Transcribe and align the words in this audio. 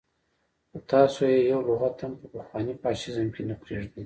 خو 0.69 0.77
تاسو 0.91 1.19
يې 1.31 1.39
يو 1.51 1.59
لغت 1.69 1.97
هم 2.03 2.13
په 2.21 2.27
پخواني 2.33 2.73
فاشيزم 2.81 3.27
کې 3.35 3.41
نه 3.49 3.55
پرېږدئ. 3.61 3.99